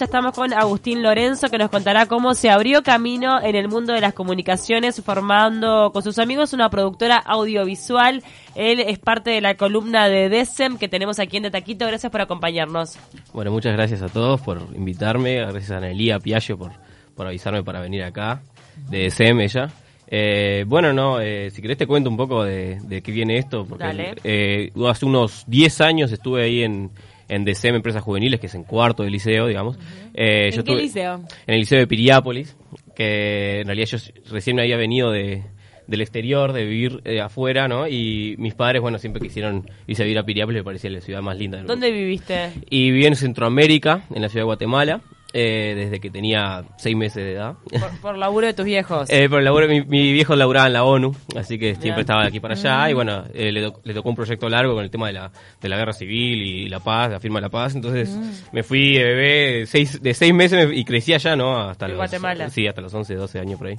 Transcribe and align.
Ya 0.00 0.04
estamos 0.04 0.30
con 0.30 0.52
Agustín 0.52 1.02
Lorenzo 1.02 1.48
que 1.48 1.58
nos 1.58 1.70
contará 1.70 2.06
cómo 2.06 2.34
se 2.34 2.50
abrió 2.50 2.84
camino 2.84 3.42
en 3.42 3.56
el 3.56 3.66
mundo 3.66 3.92
de 3.92 4.00
las 4.00 4.14
comunicaciones 4.14 5.02
formando 5.04 5.90
con 5.92 6.04
sus 6.04 6.20
amigos 6.20 6.52
una 6.52 6.70
productora 6.70 7.16
audiovisual. 7.16 8.22
Él 8.54 8.78
es 8.78 9.00
parte 9.00 9.30
de 9.30 9.40
la 9.40 9.56
columna 9.56 10.08
de 10.08 10.28
DESEM 10.28 10.78
que 10.78 10.86
tenemos 10.86 11.18
aquí 11.18 11.38
en 11.38 11.42
De 11.42 11.50
Taquito. 11.50 11.84
Gracias 11.84 12.12
por 12.12 12.20
acompañarnos. 12.20 12.96
Bueno, 13.32 13.50
muchas 13.50 13.72
gracias 13.72 14.00
a 14.02 14.08
todos 14.08 14.40
por 14.40 14.68
invitarme. 14.76 15.38
Gracias 15.38 15.72
a 15.72 15.80
Nelía 15.80 16.20
Piaggio 16.20 16.56
por, 16.56 16.70
por 17.16 17.26
avisarme 17.26 17.64
para 17.64 17.80
venir 17.80 18.04
acá. 18.04 18.40
De 18.88 18.98
DESEM 18.98 19.40
ella. 19.40 19.68
Eh, 20.06 20.64
bueno, 20.68 20.92
no, 20.92 21.20
eh, 21.20 21.50
si 21.50 21.60
querés 21.60 21.76
te 21.76 21.88
cuento 21.88 22.08
un 22.08 22.16
poco 22.16 22.44
de, 22.44 22.78
de 22.84 23.02
qué 23.02 23.10
viene 23.10 23.36
esto. 23.36 23.66
Porque 23.66 23.82
Dale. 23.82 24.14
eh, 24.22 24.70
hace 24.88 25.06
unos 25.06 25.42
10 25.48 25.80
años 25.80 26.12
estuve 26.12 26.44
ahí 26.44 26.62
en, 26.62 26.92
en 27.28 27.44
DCM 27.44 27.76
Empresas 27.76 28.02
Juveniles, 28.02 28.40
que 28.40 28.46
es 28.46 28.54
en 28.54 28.64
cuarto 28.64 29.02
del 29.02 29.12
liceo, 29.12 29.46
digamos. 29.46 29.76
Eh, 30.14 30.46
¿En 30.46 30.50
yo 30.50 30.64
qué 30.64 30.72
estuve- 30.72 30.82
liceo? 30.82 31.14
En 31.46 31.54
el 31.54 31.60
liceo 31.60 31.78
de 31.78 31.86
Piriápolis, 31.86 32.56
que 32.94 33.60
en 33.60 33.66
realidad 33.66 33.86
yo 33.88 33.98
recién 34.30 34.56
me 34.56 34.62
había 34.62 34.76
venido 34.76 35.10
de, 35.10 35.42
del 35.86 36.00
exterior, 36.00 36.52
de 36.52 36.64
vivir 36.64 37.00
eh, 37.04 37.20
afuera, 37.20 37.68
¿no? 37.68 37.86
Y 37.88 38.34
mis 38.38 38.54
padres, 38.54 38.82
bueno, 38.82 38.98
siempre 38.98 39.20
quisieron 39.22 39.70
irse 39.86 40.02
a 40.02 40.04
vivir 40.04 40.18
a 40.18 40.24
Piriápolis, 40.24 40.60
me 40.60 40.64
parecía 40.64 40.90
la 40.90 41.00
ciudad 41.00 41.22
más 41.22 41.36
linda 41.38 41.56
del 41.58 41.64
mundo. 41.66 41.74
¿Dónde 41.74 41.90
viviste? 41.90 42.50
Y 42.70 42.90
viví 42.90 43.06
en 43.06 43.14
Centroamérica, 43.16 44.02
en 44.14 44.22
la 44.22 44.28
ciudad 44.28 44.42
de 44.42 44.46
Guatemala, 44.46 45.00
eh, 45.34 45.74
desde 45.76 46.00
que 46.00 46.10
tenía 46.10 46.64
seis 46.78 46.96
meses 46.96 47.22
de 47.22 47.32
edad. 47.32 47.54
Por, 47.70 48.00
por 48.00 48.18
laburo 48.18 48.46
de 48.46 48.54
tus 48.54 48.64
viejos. 48.64 49.08
Eh, 49.18 49.24
el 49.24 49.44
laburo- 49.44 49.68
mi, 49.68 49.82
mi 49.82 50.12
viejo 50.12 50.34
laburaba 50.36 50.66
en 50.68 50.72
la 50.72 50.84
ONU, 50.84 51.14
así 51.36 51.58
que 51.58 51.66
Bien. 51.72 51.82
siempre 51.82 52.00
estaba 52.02 52.22
de 52.22 52.28
aquí 52.28 52.40
para 52.40 52.54
allá. 52.54 52.90
Y 52.90 52.94
bueno, 52.94 53.24
eh, 53.34 53.52
le, 53.52 53.70
le 53.84 53.94
tocó 53.94 54.08
un 54.08 54.16
proyecto 54.16 54.48
largo 54.48 54.74
con 54.74 54.84
el 54.84 54.90
tema 54.90 55.06
de 55.08 55.12
la, 55.14 55.30
de 55.60 55.68
la 55.68 55.76
guerra 55.76 55.92
civil 55.92 56.42
y 56.42 56.68
la 56.68 56.80
paz, 56.80 57.10
la 57.10 57.20
firma 57.20 57.38
de 57.40 57.42
la 57.42 57.50
paz. 57.50 57.74
Entonces 57.74 58.16
me 58.52 58.62
fui 58.62 58.94
de 58.94 59.04
bebé 59.04 59.66
seis, 59.66 60.00
de 60.02 60.14
seis 60.14 60.32
meses 60.34 60.68
me- 60.68 60.74
y 60.76 60.84
crecí 60.84 61.12
allá, 61.14 61.36
¿no? 61.36 61.58
Hasta 61.68 61.86
En 61.86 61.92
los, 61.92 61.98
Guatemala. 61.98 62.48
Sí, 62.50 62.66
hasta 62.66 62.80
los 62.80 62.92
11, 62.94 63.14
12 63.14 63.38
años 63.40 63.58
por 63.58 63.68
ahí. 63.68 63.76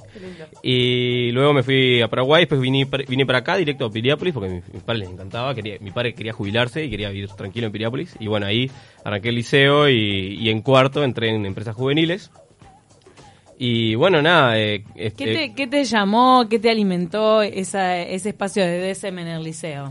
Y 0.62 1.30
luego 1.32 1.52
me 1.52 1.62
fui 1.62 2.00
a 2.02 2.08
Paraguay, 2.08 2.42
después 2.42 2.60
vine, 2.60 2.86
vine 3.08 3.26
para 3.26 3.38
acá, 3.38 3.56
directo 3.56 3.86
a 3.86 3.90
Piriápolis, 3.90 4.34
porque 4.34 4.48
a 4.50 4.52
mi- 4.52 4.62
mis 4.72 4.82
padres 4.82 5.00
les 5.04 5.10
encantaba. 5.10 5.54
Quería, 5.54 5.76
mi 5.80 5.90
padre 5.90 6.14
quería 6.14 6.32
jubilarse 6.32 6.84
y 6.84 6.90
quería 6.90 7.08
vivir 7.10 7.28
tranquilo 7.30 7.66
en 7.66 7.72
Piriápolis. 7.72 8.14
Y 8.20 8.26
bueno, 8.26 8.46
ahí 8.46 8.70
arranqué 9.04 9.30
el 9.30 9.34
liceo 9.36 9.88
y, 9.88 10.36
y 10.40 10.50
en 10.50 10.60
cuarto 10.62 11.02
entré 11.04 11.30
en 11.30 11.39
empresas 11.46 11.74
juveniles. 11.76 12.30
Y 13.58 13.94
bueno, 13.94 14.22
nada. 14.22 14.58
eh, 14.58 14.84
¿Qué 14.94 15.06
este- 15.08 15.34
te, 15.34 15.54
qué 15.54 15.66
te 15.66 15.84
llamó, 15.84 16.46
qué 16.48 16.58
te 16.58 16.70
alimentó 16.70 17.42
esa, 17.42 17.98
ese 17.98 18.30
espacio 18.30 18.64
de 18.64 18.78
DSM 18.94 19.20
en 19.20 19.28
el 19.28 19.42
liceo? 19.42 19.90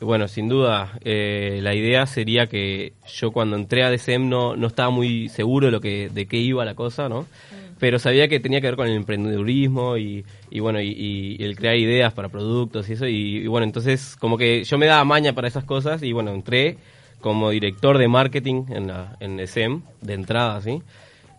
Bueno, 0.00 0.26
sin 0.28 0.48
duda, 0.48 0.98
eh, 1.04 1.60
la 1.62 1.74
idea 1.74 2.06
sería 2.06 2.46
que 2.46 2.92
yo 3.06 3.30
cuando 3.30 3.56
entré 3.56 3.84
a 3.84 3.90
DCM 3.90 4.28
no, 4.28 4.56
no 4.56 4.66
estaba 4.66 4.90
muy 4.90 5.28
seguro 5.28 5.66
de, 5.66 5.72
lo 5.72 5.80
que, 5.80 6.08
de 6.08 6.26
qué 6.26 6.36
iba 6.38 6.64
la 6.64 6.74
cosa, 6.74 7.08
¿no? 7.08 7.26
Pero 7.78 7.98
sabía 7.98 8.28
que 8.28 8.40
tenía 8.40 8.60
que 8.60 8.68
ver 8.68 8.76
con 8.76 8.86
el 8.86 8.96
emprendedurismo 8.96 9.96
y, 9.96 10.24
y 10.50 10.60
bueno, 10.60 10.80
y, 10.80 11.36
y 11.38 11.42
el 11.44 11.56
crear 11.56 11.76
ideas 11.76 12.12
para 12.12 12.28
productos 12.28 12.88
y 12.88 12.94
eso. 12.94 13.06
Y, 13.06 13.38
y 13.38 13.46
bueno, 13.46 13.64
entonces 13.66 14.16
como 14.16 14.36
que 14.38 14.64
yo 14.64 14.78
me 14.78 14.86
daba 14.86 15.04
maña 15.04 15.32
para 15.34 15.48
esas 15.48 15.64
cosas 15.64 16.02
y 16.02 16.12
bueno, 16.12 16.32
entré 16.32 16.76
como 17.24 17.48
director 17.48 17.96
de 17.96 18.06
marketing 18.06 18.66
en, 18.68 18.86
la, 18.88 19.16
en 19.18 19.38
DCM, 19.38 19.82
de 20.02 20.12
entrada, 20.12 20.60
¿sí? 20.60 20.82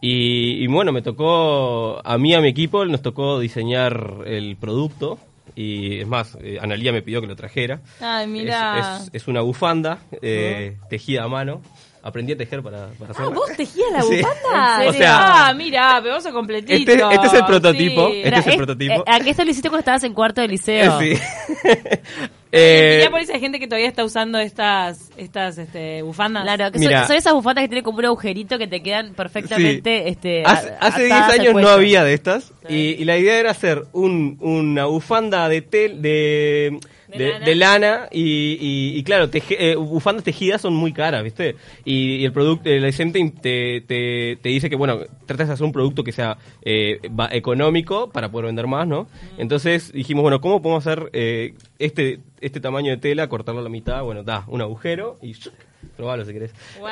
Y, 0.02 0.64
y 0.64 0.68
bueno, 0.68 0.92
me 0.92 1.02
tocó, 1.04 2.02
a 2.04 2.18
mí, 2.18 2.34
a 2.34 2.42
mi 2.42 2.48
equipo, 2.50 2.84
nos 2.86 3.02
tocó 3.04 3.40
diseñar 3.40 4.24
el 4.26 4.58
producto. 4.58 5.20
Y 5.56 6.00
es 6.02 6.08
más, 6.08 6.38
eh, 6.42 6.58
Analía 6.60 6.92
me 6.92 7.02
pidió 7.04 7.22
que 7.22 7.28
lo 7.28 7.36
trajera. 7.36 7.80
Ay, 8.02 8.26
mira. 8.28 8.98
Es, 8.98 9.04
es- 9.04 9.10
es 9.22 9.28
una 9.28 9.42
bufanda 9.42 10.00
eh, 10.22 10.78
tejida 10.90 11.24
a 11.24 11.28
mano. 11.28 11.62
Aprendí 12.04 12.34
a 12.34 12.38
tejer 12.38 12.62
para, 12.62 12.90
para 13.00 13.14
Ah. 13.18 13.30
¿vos 13.34 13.50
tejías 13.56 13.92
la 13.94 14.02
Sí. 14.10 14.18
bufanda? 14.18 14.74
¿En 14.74 14.78
serio? 14.78 14.90
O 14.90 14.94
sea- 14.94 15.48
ah, 15.48 15.54
mira, 15.54 16.02
sos 16.22 16.34
completito. 16.34 16.74
Este- 16.92 17.14
este 17.16 17.28
es 17.28 17.34
el 17.34 17.46
prototipo. 17.46 18.10
Sí. 18.10 18.22
Este 18.26 18.40
es 18.40 18.48
el 18.48 18.54
Eh, 18.54 18.58
prototipo. 18.58 18.94
eh, 18.94 19.04
¿A 19.08 19.20
qué 19.22 19.30
esto 19.30 19.44
lo 19.46 19.52
hiciste 19.52 19.70
cuando 19.70 19.80
estabas 19.80 20.04
en 20.04 20.14
cuarto 20.14 20.42
de 20.42 20.48
liceo? 20.50 21.00
Sí. 21.00 21.14
Eh, 22.56 22.92
Minneapolis 22.96 23.30
hay 23.30 23.40
gente 23.40 23.60
que 23.60 23.68
todavía 23.68 23.88
está 23.90 24.04
usando 24.06 24.40
estas, 24.40 25.12
estas 25.18 25.58
este, 25.58 26.02
bufandas. 26.02 26.44
Claro, 26.44 26.72
que 26.72 26.80
Mira. 26.80 27.00
son, 27.00 27.08
son 27.08 27.16
esas 27.18 27.34
bufandas 27.34 27.64
que 27.64 27.68
tienen 27.70 27.84
como 27.84 28.00
un 28.00 28.06
agujerito 28.06 28.58
que 28.58 28.68
te 28.68 28.82
quedan 28.82 29.14
perfectamente 29.14 30.04
Sí. 30.04 30.10
este, 30.10 30.44
hace 30.46 30.70
a- 30.70 30.78
hace 30.88 31.02
10 31.06 31.12
atadas 31.12 31.34
al 31.34 31.40
años 31.42 31.54
no 31.62 31.70
había 31.70 32.04
de 32.04 32.14
estas 32.14 32.54
y, 32.70 32.76
y 32.76 33.06
la 33.06 33.18
idea 33.18 33.40
era 33.40 33.52
hacer 33.52 33.84
un, 33.94 34.38
una 34.42 34.86
bufanda 34.86 35.48
de 35.50 35.62
tel, 35.62 36.02
de, 36.02 36.80
De 37.08 37.18
de, 37.18 37.30
lana. 37.32 37.46
de 37.46 37.56
lana 37.56 38.08
y, 38.12 38.58
y- 38.60 38.98
y 38.98 39.04
claro, 39.04 39.30
teje- 39.30 39.58
eh, 39.60 39.76
bufandas 39.76 40.24
tejidas 40.24 40.62
son 40.62 40.74
muy 40.74 40.92
caras, 40.92 41.24
¿viste? 41.24 41.56
Y, 41.86 42.16
y 42.16 42.26
el 42.26 42.32
producto, 42.34 42.70
el 42.70 42.82
decente 42.82 43.20
te, 43.42 43.82
te, 43.82 44.38
te 44.42 44.50
dice 44.50 44.70
que, 44.70 44.76
bueno, 44.76 45.00
tratas 45.28 45.48
de 45.48 45.54
hacer 45.54 45.66
un 45.66 45.72
producto 45.72 46.04
que 46.04 46.12
sea 46.12 46.38
eh, 46.64 47.00
económico 47.32 48.10
para 48.10 48.30
poder 48.30 48.48
vender 48.48 48.66
más, 48.68 48.88
¿no? 48.88 49.08
Entonces 49.38 49.92
dijimos, 49.94 50.24
bueno, 50.24 50.42
¿cómo 50.42 50.62
podemos 50.62 50.86
hacer 50.86 51.10
eh, 51.14 51.54
este, 51.80 52.20
este 52.42 52.60
tamaño 52.60 52.92
de 52.92 52.98
tela, 52.98 53.28
cortarlo 53.28 53.62
a 53.62 53.64
la 53.64 53.70
mitad? 53.70 54.04
Bueno, 54.04 54.24
da 54.24 54.44
un 54.48 54.62
agujero 54.62 55.18
y 55.22 55.36
probalo 55.98 56.26
si 56.26 56.34
querés. 56.34 56.52
Wow, 56.80 56.90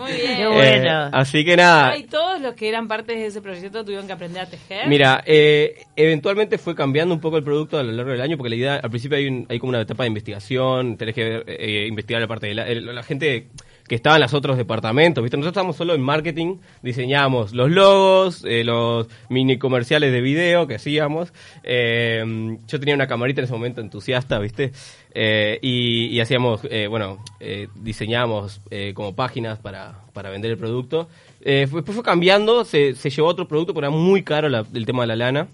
muy 0.00 0.12
bien. 0.20 0.36
Qué 0.36 0.46
bueno. 0.48 1.06
Eh, 1.06 1.10
así 1.12 1.44
que 1.44 1.56
nada. 1.56 1.90
Ay, 1.90 2.04
todos 2.04 2.40
los 2.40 2.54
que 2.54 2.68
eran 2.68 2.88
parte 2.88 3.12
de 3.14 3.26
ese 3.26 3.40
proyecto 3.40 3.84
tuvieron 3.84 4.06
que 4.06 4.12
aprender 4.12 4.42
a 4.42 4.46
tejer. 4.46 4.88
Mira, 4.88 5.22
eh, 5.26 5.84
eventualmente 5.96 6.58
fue 6.58 6.74
cambiando 6.74 7.14
un 7.14 7.20
poco 7.20 7.36
el 7.38 7.44
producto 7.44 7.78
a 7.78 7.82
lo 7.82 7.92
largo 7.92 8.10
del 8.12 8.20
año, 8.20 8.36
porque 8.36 8.50
la 8.50 8.56
idea, 8.56 8.74
al 8.76 8.90
principio 8.90 9.16
hay, 9.18 9.26
un- 9.28 9.46
hay 9.48 9.58
como 9.58 9.70
una 9.70 9.80
etapa 9.80 10.02
de 10.02 10.08
investigación, 10.08 10.96
tenés 10.96 11.14
que 11.14 11.24
ver, 11.24 11.44
eh, 11.46 11.86
investigar 11.88 12.20
la 12.20 12.28
parte 12.28 12.48
de 12.48 12.54
la, 12.54 12.66
el- 12.68 12.94
la 12.94 13.02
gente 13.02 13.48
que 13.86 13.94
estaba 13.94 14.16
en 14.16 14.22
los 14.22 14.34
otros 14.34 14.56
departamentos, 14.56 15.22
¿viste? 15.22 15.36
Nosotros 15.36 15.52
estábamos 15.52 15.76
solo 15.76 15.94
en 15.94 16.00
marketing, 16.00 16.56
diseñábamos 16.82 17.52
los 17.52 17.70
logos, 17.70 18.44
eh, 18.44 18.64
los 18.64 19.08
mini 19.28 19.58
comerciales 19.58 20.12
de 20.12 20.20
video 20.20 20.66
que 20.66 20.76
hacíamos. 20.76 21.32
eh, 21.62 22.56
yo 22.66 22.80
tenía 22.80 22.94
una 22.94 23.06
camarita 23.06 23.40
en 23.40 23.44
ese 23.44 23.52
momento 23.52 23.80
entusiasta, 23.80 24.38
¿viste? 24.38 24.72
Eh, 25.14 25.58
y, 25.60 26.18
hacíamos, 26.20 26.62
bueno, 26.88 27.22
diseñábamos 27.74 28.60
como 28.94 29.14
páginas 29.14 29.58
para, 29.58 30.00
para 30.12 30.30
vender 30.30 30.52
el 30.52 30.58
producto. 30.58 31.08
Después 31.40 31.84
fue 31.84 32.02
cambiando, 32.02 32.64
se, 32.64 32.94
se 32.94 33.10
llevó 33.10 33.28
otro 33.28 33.46
producto, 33.46 33.74
pero 33.74 33.88
era 33.88 33.96
muy 33.96 34.22
caro 34.22 34.48
el 34.48 34.86
tema 34.86 35.02
de 35.02 35.06
la 35.08 35.16
lana. 35.16 35.48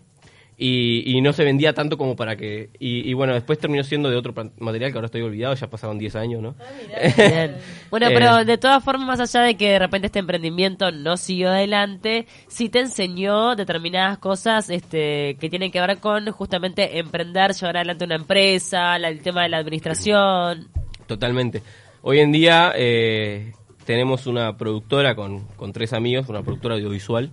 Y, 0.61 1.05
y 1.07 1.21
no 1.21 1.33
se 1.33 1.45
vendía 1.45 1.73
tanto 1.73 1.97
como 1.97 2.17
para 2.17 2.35
que... 2.37 2.71
Y, 2.81 3.09
y 3.09 3.15
bueno, 3.15 3.33
después 3.33 3.61
terminó 3.61 3.85
siendo 3.85 4.11
de 4.11 4.17
otro 4.17 4.35
material 4.59 4.91
que 4.91 4.99
ahora 4.99 5.07
estoy 5.07 5.23
olvidado, 5.23 5.55
ya 5.55 5.71
pasaron 5.71 5.99
10 5.99 6.17
años, 6.17 6.43
¿no? 6.43 6.57
Bien. 7.17 7.55
Bueno, 7.91 8.09
Eh, 8.09 8.11
pero 8.13 8.45
de 8.45 8.59
todas 8.59 8.83
formas, 8.83 9.07
más 9.07 9.21
allá 9.21 9.47
de 9.47 9.57
que 9.57 9.69
de 9.71 9.79
repente 9.79 10.07
este 10.07 10.19
emprendimiento 10.19 10.91
no 10.91 11.17
siguió 11.17 11.51
adelante, 11.51 12.27
sí 12.49 12.69
te 12.71 12.81
enseñó 12.81 13.55
determinadas 13.55 14.19
cosas 14.19 14.69
este, 14.69 15.37
que 15.39 15.49
tienen 15.49 15.71
que 15.71 15.81
ver 15.81 15.99
con 15.99 16.29
justamente 16.33 16.99
emprender, 16.99 17.53
llevar 17.53 17.77
adelante 17.77 18.05
una 18.07 18.17
empresa, 18.17 18.99
la- 18.99 19.11
el 19.11 19.21
tema 19.21 19.45
de 19.45 19.51
la 19.51 19.59
administración. 19.59 20.67
Totalmente. 21.07 21.63
Hoy 22.03 22.19
en 22.19 22.33
día 22.33 22.73
eh, 22.75 23.53
tenemos 23.85 24.27
una 24.27 24.57
productora 24.57 25.15
con, 25.15 25.45
con 25.55 25.73
tres 25.73 25.93
amigos, 25.93 26.29
una 26.29 26.43
productora 26.43 26.75
audiovisual, 26.75 27.31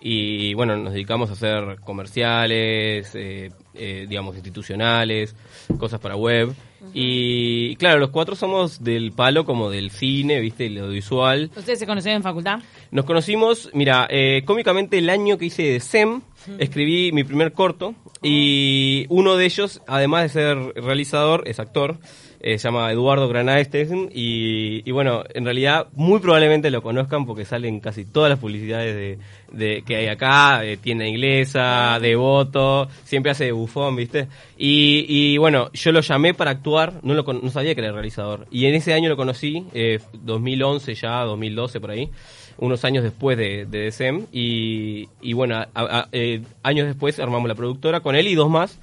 y 0.00 0.54
bueno, 0.54 0.76
nos 0.76 0.92
dedicamos 0.92 1.30
a 1.30 1.32
hacer 1.32 1.80
comerciales, 1.80 3.14
eh, 3.14 3.50
eh, 3.74 4.06
digamos, 4.08 4.36
institucionales, 4.36 5.34
cosas 5.78 6.00
para 6.00 6.16
web. 6.16 6.54
Y 6.94 7.76
claro, 7.76 7.98
los 7.98 8.10
cuatro 8.10 8.34
somos 8.36 8.82
del 8.82 9.12
palo 9.12 9.44
como 9.44 9.70
del 9.70 9.90
cine, 9.90 10.40
viste, 10.40 10.66
el 10.66 10.78
audiovisual. 10.78 11.50
¿Ustedes 11.56 11.78
se 11.78 11.86
conocieron 11.86 12.16
en 12.18 12.22
facultad? 12.22 12.60
Nos 12.90 13.04
conocimos, 13.04 13.70
mira, 13.74 14.06
eh, 14.10 14.42
cómicamente 14.44 14.98
el 14.98 15.10
año 15.10 15.38
que 15.38 15.46
hice 15.46 15.62
de 15.64 15.80
SEM, 15.80 16.20
escribí 16.58 17.12
mi 17.12 17.24
primer 17.24 17.52
corto 17.52 17.94
y 18.22 19.06
uno 19.08 19.36
de 19.36 19.44
ellos, 19.44 19.82
además 19.86 20.22
de 20.22 20.28
ser 20.30 20.56
realizador, 20.82 21.42
es 21.46 21.58
actor, 21.60 21.98
eh, 22.40 22.56
se 22.58 22.68
llama 22.68 22.90
Eduardo 22.92 23.28
Granaestein 23.28 24.10
y, 24.14 24.88
y 24.88 24.92
bueno, 24.92 25.24
en 25.34 25.44
realidad 25.44 25.88
muy 25.94 26.20
probablemente 26.20 26.70
lo 26.70 26.82
conozcan 26.82 27.26
porque 27.26 27.44
salen 27.44 27.80
casi 27.80 28.04
todas 28.04 28.30
las 28.30 28.38
publicidades 28.38 28.94
de, 28.94 29.18
de- 29.52 29.82
que 29.82 29.96
hay 29.96 30.06
acá, 30.06 30.60
de 30.60 30.76
tienda 30.76 31.04
inglesa, 31.06 31.98
de 32.00 32.14
voto, 32.14 32.88
siempre 33.04 33.32
hace 33.32 33.46
de 33.46 33.52
bufón, 33.52 33.96
¿viste? 33.96 34.28
Y, 34.56 35.04
y 35.08 35.36
bueno, 35.38 35.70
yo 35.72 35.90
lo 35.90 36.00
llamé 36.00 36.32
para 36.32 36.52
actuar, 36.52 36.67
no, 37.02 37.14
lo, 37.14 37.22
no 37.22 37.50
sabía 37.50 37.74
que 37.74 37.80
era 37.80 37.92
realizador 37.92 38.46
y 38.50 38.66
en 38.66 38.74
ese 38.74 38.92
año 38.94 39.08
lo 39.08 39.16
conocí, 39.16 39.64
eh, 39.74 39.98
2011 40.12 40.94
ya, 40.94 41.20
2012 41.24 41.80
por 41.80 41.90
ahí 41.90 42.10
unos 42.58 42.84
años 42.84 43.04
después 43.04 43.36
de, 43.38 43.66
de 43.66 43.86
DSM 43.90 44.26
y, 44.32 45.08
y 45.22 45.32
bueno, 45.32 45.56
a- 45.56 45.68
a- 45.74 46.08
eh, 46.12 46.42
años 46.62 46.86
después 46.86 47.18
armamos 47.20 47.48
la 47.48 47.54
productora 47.54 48.00
con 48.00 48.16
él 48.16 48.26
y 48.26 48.34
dos 48.34 48.50
más. 48.50 48.78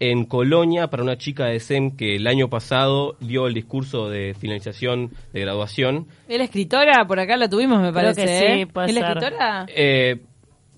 en 0.00 0.24
Colonia 0.24 0.88
para 0.88 1.02
una 1.02 1.18
chica 1.18 1.46
de 1.46 1.58
SEM 1.60 1.96
que 1.96 2.16
el 2.16 2.26
año 2.26 2.48
pasado 2.48 3.16
dio 3.20 3.46
el 3.46 3.54
discurso 3.54 4.08
de 4.08 4.34
finalización 4.38 5.10
de 5.32 5.40
graduación. 5.40 6.06
¿Es 6.28 6.38
la 6.38 6.44
escritora? 6.44 7.04
Por 7.06 7.18
acá 7.20 7.36
la 7.36 7.48
tuvimos, 7.48 7.78
me 7.80 7.90
Creo 7.90 7.94
parece. 7.94 8.22
que 8.22 8.28
sí, 8.28 8.44
¿eh? 8.62 8.66
puede 8.66 8.88
¿Es 8.88 8.94
la 8.94 9.00
ser. 9.00 9.16
escritora? 9.18 9.66
Eh, 9.68 10.16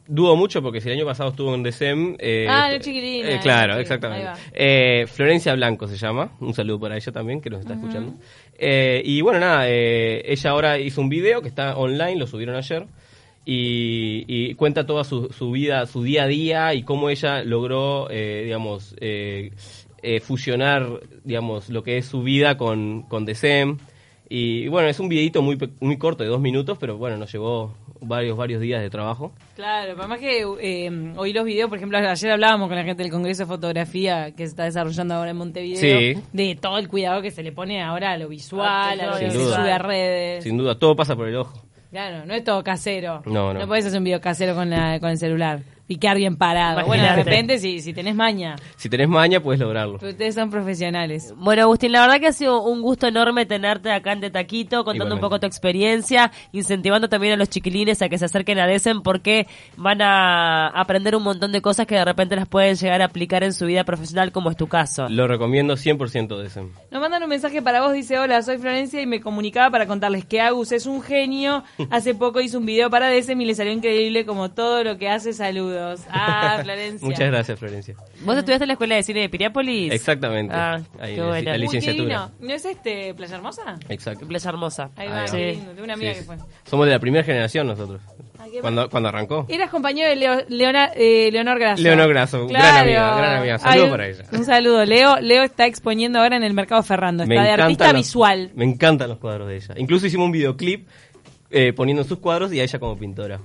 dudo 0.06 0.34
mucho 0.36 0.62
porque 0.62 0.80
si 0.80 0.88
el 0.88 0.96
año 0.96 1.06
pasado 1.06 1.30
estuvo 1.30 1.54
en 1.54 1.62
DSEM. 1.62 2.16
Eh, 2.18 2.46
Ah, 2.48 2.70
no, 2.72 2.78
chiquilina, 2.78 3.30
eh, 3.34 3.38
claro, 3.42 3.78
exactamente. 3.78 4.28
Eh, 4.52 5.06
Florencia 5.06 5.54
Blanco 5.54 5.86
se 5.86 5.96
llama. 5.96 6.32
Un 6.40 6.54
saludo 6.54 6.80
para 6.80 6.96
ella 6.96 7.12
también, 7.12 7.40
que 7.40 7.50
nos 7.50 7.60
está 7.60 7.74
escuchando. 7.74 8.14
Eh, 8.58 9.02
y 9.04 9.20
bueno, 9.20 9.38
nada, 9.40 9.68
eh, 9.68 10.22
ella 10.24 10.50
ahora 10.50 10.78
hizo 10.78 11.00
un 11.00 11.08
video 11.08 11.42
que 11.42 11.48
está 11.48 11.76
online, 11.76 12.16
lo 12.16 12.26
subieron 12.26 12.56
ayer. 12.56 12.86
Y, 13.44 14.24
y 14.28 14.54
cuenta 14.54 14.86
toda 14.86 15.02
su, 15.02 15.28
su 15.32 15.50
vida, 15.50 15.86
su 15.86 16.02
día 16.02 16.24
a 16.24 16.26
día 16.26 16.74
y 16.74 16.82
cómo 16.82 17.08
ella 17.10 17.42
logró, 17.42 18.08
eh, 18.10 18.42
digamos, 18.44 18.94
eh, 19.00 19.52
eh, 20.02 20.20
fusionar, 20.20 21.00
digamos, 21.24 21.68
lo 21.70 21.82
que 21.82 21.96
es 21.98 22.06
su 22.06 22.22
vida 22.22 22.56
con, 22.56 23.02
con. 23.02 23.26
Y 24.32 24.68
bueno, 24.68 24.88
es 24.88 25.00
un 25.00 25.08
videito 25.08 25.42
muy, 25.42 25.56
pe- 25.56 25.70
muy 25.80 25.98
corto, 25.98 26.22
de 26.22 26.30
dos 26.30 26.40
minutos, 26.40 26.78
pero 26.78 26.96
bueno, 26.96 27.16
nos 27.16 27.32
llevó 27.32 27.74
varios, 28.00 28.36
varios 28.36 28.60
días 28.60 28.80
de 28.80 28.88
trabajo. 28.88 29.32
Claro, 29.56 29.94
además 29.98 30.20
que 30.20 30.44
eh, 30.60 31.12
oí 31.16 31.32
los 31.32 31.44
videos, 31.44 31.68
por 31.68 31.78
ejemplo, 31.78 31.98
ayer 31.98 32.30
hablábamos 32.30 32.68
con 32.68 32.76
la 32.76 32.84
gente 32.84 33.02
del 33.02 33.10
Congreso 33.10 33.42
de 33.42 33.46
Fotografía 33.48 34.30
que 34.30 34.44
se 34.44 34.50
está 34.50 34.64
desarrollando 34.64 35.14
ahora 35.14 35.30
en 35.32 35.36
Montevideo, 35.36 35.80
Sí. 36.14 36.20
de 36.32 36.54
todo 36.54 36.78
el 36.78 36.86
cuidado 36.86 37.20
que 37.22 37.32
se 37.32 37.42
le 37.42 37.50
pone 37.50 37.82
ahora 37.82 38.12
a 38.12 38.18
lo 38.18 38.28
visual, 38.28 39.00
a 39.00 39.06
lo 39.14 39.18
que 39.18 39.30
se 39.32 39.36
sube 39.36 39.72
a 39.72 39.78
redes. 39.78 40.44
Sin 40.44 40.56
duda, 40.56 40.78
todo 40.78 40.94
pasa 40.94 41.16
por 41.16 41.26
el 41.26 41.34
ojo. 41.36 41.60
Claro, 41.90 42.24
no 42.24 42.34
es 42.34 42.44
todo 42.44 42.62
casero. 42.62 43.22
No, 43.26 43.52
no. 43.52 43.60
No 43.60 43.66
puedes 43.66 43.84
hacer 43.84 43.98
un 43.98 44.04
video 44.04 44.20
casero 44.20 44.54
con, 44.54 44.70
la, 44.70 45.00
con 45.00 45.10
el 45.10 45.18
celular 45.18 45.60
y 45.90 45.98
quedar 45.98 46.16
bien 46.18 46.36
parado. 46.36 46.86
Bueno, 46.86 47.02
de 47.02 47.16
repente, 47.16 47.58
si, 47.58 47.80
si 47.80 47.92
tenés 47.92 48.14
maña, 48.14 48.54
Si 48.76 48.88
tenés 48.88 49.08
maña, 49.08 49.40
puedes 49.40 49.60
lograrlo. 49.60 49.98
pero 49.98 50.12
ustedes 50.12 50.36
son 50.36 50.48
profesionales. 50.48 51.34
Bueno, 51.36 51.62
Agustín, 51.62 51.90
la 51.90 52.02
verdad 52.02 52.20
que 52.20 52.28
ha 52.28 52.32
sido 52.32 52.62
un 52.62 52.80
gusto 52.80 53.08
enorme 53.08 53.44
tenerte 53.44 53.90
acá 53.90 54.12
en 54.12 54.20
De 54.20 54.30
Taquito, 54.30 54.84
contando 54.84 55.16
un 55.16 55.20
poco 55.20 55.40
tu 55.40 55.48
experiencia, 55.48 56.30
incentivando 56.52 57.08
también 57.08 57.32
a 57.32 57.36
los 57.36 57.48
chiquilines 57.48 58.00
a 58.02 58.08
que 58.08 58.18
se 58.18 58.24
acerquen 58.26 58.60
a 58.60 58.68
DESEM 58.68 59.02
porque 59.02 59.48
van 59.76 60.00
a 60.00 60.68
aprender 60.68 61.16
un 61.16 61.24
montón 61.24 61.50
de 61.50 61.60
cosas 61.60 61.88
que 61.88 61.96
de 61.96 62.04
repente 62.04 62.36
las 62.36 62.46
pueden 62.46 62.76
llegar 62.76 63.02
a 63.02 63.06
aplicar 63.06 63.42
en 63.42 63.52
su 63.52 63.66
vida 63.66 63.82
profesional, 63.82 64.30
como 64.30 64.48
es 64.48 64.56
tu 64.56 64.68
caso. 64.68 65.08
Lo 65.08 65.26
recomiendo 65.26 65.74
100% 65.74 66.38
de 66.38 66.46
ese. 66.46 66.60
Nos 66.92 67.00
mandan 67.00 67.24
un 67.24 67.28
mensaje 67.28 67.62
para 67.62 67.80
vos, 67.82 67.92
dice, 67.92 68.16
hola, 68.16 68.42
soy 68.42 68.58
Florencia 68.58 69.02
y 69.02 69.06
me 69.06 69.20
comunicaba 69.20 69.70
para 69.70 69.88
contarles 69.88 70.24
que 70.24 70.40
Agus 70.40 70.70
es 70.70 70.86
un 70.86 71.02
genio. 71.02 71.64
Hace 71.90 72.14
poco 72.14 72.40
hizo 72.40 72.58
un 72.58 72.66
video 72.66 72.90
para 72.90 73.10
DSM 73.10 73.40
y 73.40 73.46
le 73.46 73.54
salió 73.56 73.72
increíble 73.72 74.24
como 74.24 74.52
todo 74.52 74.84
lo 74.84 74.96
que 74.96 75.08
hace. 75.08 75.32
Saludos. 75.32 75.79
Ah, 76.10 76.58
Florencia. 76.62 77.06
Muchas 77.08 77.26
gracias, 77.30 77.58
Florencia. 77.58 77.94
¿Vos 78.22 78.36
estudiaste 78.36 78.64
en 78.64 78.68
la 78.68 78.72
Escuela 78.74 78.94
de 78.96 79.02
Cine 79.02 79.20
de 79.20 79.28
Piriápolis? 79.28 79.92
Exactamente. 79.92 80.54
Ah, 80.54 80.80
Ahí, 81.00 81.14
qué 81.14 81.20
la- 81.20 81.26
bueno. 81.28 81.44
la 81.44 81.50
Uy, 81.50 81.52
qué 81.52 81.58
licenciatura. 81.58 82.04
divino. 82.04 82.30
¿No 82.40 82.54
es 82.54 82.64
este 82.64 83.14
Playa 83.14 83.36
Hermosa? 83.36 83.78
Exacto. 83.88 84.26
Playa 84.26 84.50
Hermosa. 84.50 84.90
Ahí 84.96 85.08
va, 85.08 85.24
qué 85.26 85.52
lindo. 85.52 85.70
Tengo 85.72 85.84
una 85.84 85.94
amiga 85.94 86.14
que 86.14 86.22
fue. 86.22 86.36
Somos 86.64 86.86
de 86.86 86.92
la 86.92 86.98
primera 86.98 87.24
generación 87.24 87.66
nosotros. 87.66 88.00
Cuando, 88.62 88.88
cuando 88.88 89.10
arrancó. 89.10 89.46
Eras 89.48 89.70
compañero 89.70 90.08
de 90.08 90.16
Leo- 90.16 90.44
Leona- 90.48 90.90
eh, 90.96 91.28
Leonor 91.30 91.58
Grasso. 91.58 91.82
Leonor 91.82 92.08
Grasso, 92.08 92.46
gran 92.48 92.78
amiga, 92.78 93.16
gran 93.16 93.36
amiga. 93.38 93.58
Saludo 93.58 93.84
Ay, 93.84 93.90
para 93.90 94.08
ella. 94.08 94.24
Un 94.32 94.44
saludo. 94.44 94.84
Leo, 94.86 95.20
Leo 95.20 95.42
está 95.42 95.66
exponiendo 95.66 96.18
ahora 96.18 96.36
en 96.36 96.42
el 96.42 96.54
mercado 96.54 96.82
Ferrando. 96.82 97.22
Está 97.22 97.34
de 97.34 97.40
encantan 97.40 97.60
artista 97.64 97.92
los- 97.92 98.02
visual. 98.02 98.50
Me 98.54 98.64
encantan 98.64 99.08
los 99.10 99.18
cuadros 99.18 99.46
de 99.48 99.56
ella. 99.56 99.74
Incluso 99.76 100.06
hicimos 100.06 100.24
un 100.26 100.32
videoclip 100.32 100.88
eh, 101.50 101.72
poniendo 101.74 102.02
sus 102.02 102.18
cuadros 102.18 102.52
y 102.52 102.60
a 102.60 102.64
ella 102.64 102.78
como 102.78 102.96
pintora. 102.98 103.40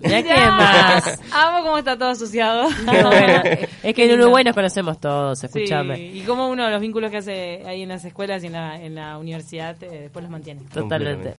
Mirá 0.00 0.22
qué 0.22 0.34
más. 0.34 1.20
Amo 1.32 1.64
cómo 1.64 1.78
está 1.78 1.98
todo 1.98 2.10
asociado. 2.10 2.68
Qué 2.90 3.02
bueno. 3.04 3.42
Es 3.82 3.94
que 3.94 4.04
en. 4.12 4.20
Uruguay 4.20 4.44
nos 4.44 4.54
conocemos 4.54 4.98
todos, 5.00 5.38
Sí, 5.38 5.46
escúchame. 5.46 5.98
y 5.98 6.20
como 6.22 6.48
uno 6.48 6.64
de 6.66 6.70
los 6.70 6.80
vínculos 6.80 7.10
que 7.10 7.18
hace 7.18 7.62
ahí 7.66 7.82
en 7.82 7.88
las 7.88 8.04
escuelas 8.04 8.42
y 8.42 8.46
en 8.48 8.52
la, 8.52 8.76
en 8.80 8.94
la 8.94 9.18
universidad 9.18 9.76
eh, 9.82 10.02
después 10.02 10.22
los 10.22 10.30
mantiene. 10.30 10.62
Totalmente. 10.72 11.34